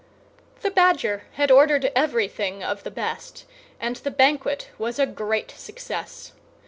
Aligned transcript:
The 0.61 0.71
Badger 0.71 1.25
had 1.33 1.51
ordered 1.51 1.91
everything 1.95 2.63
of 2.63 2.81
the 2.83 2.89
best, 2.89 3.45
and 3.79 3.97
the 3.97 4.09
banquet 4.09 4.69
was 4.79 4.97
a 4.97 5.05
great 5.05 5.51
success. 5.51 6.31